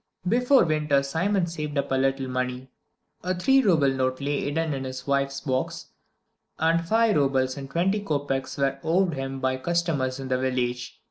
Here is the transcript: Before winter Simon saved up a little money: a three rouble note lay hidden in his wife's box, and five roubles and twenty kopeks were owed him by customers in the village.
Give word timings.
Before 0.27 0.65
winter 0.65 1.03
Simon 1.03 1.45
saved 1.45 1.77
up 1.77 1.91
a 1.91 1.93
little 1.93 2.27
money: 2.27 2.71
a 3.23 3.35
three 3.35 3.61
rouble 3.61 3.93
note 3.93 4.19
lay 4.19 4.45
hidden 4.45 4.73
in 4.73 4.83
his 4.83 5.05
wife's 5.05 5.41
box, 5.41 5.89
and 6.57 6.83
five 6.87 7.15
roubles 7.17 7.55
and 7.55 7.69
twenty 7.69 7.99
kopeks 8.03 8.57
were 8.57 8.79
owed 8.83 9.13
him 9.13 9.39
by 9.39 9.57
customers 9.57 10.19
in 10.19 10.27
the 10.27 10.39
village. 10.39 10.99